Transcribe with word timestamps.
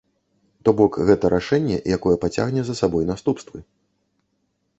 То 0.69 0.73
бок 0.79 0.95
гэта 1.09 1.31
рашэнне, 1.35 1.77
якое 1.99 2.15
пацягне 2.25 2.61
за 2.71 2.75
сабой 2.81 3.03
наступствы. 3.11 3.59